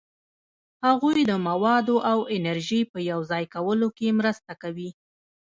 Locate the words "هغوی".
0.85-1.19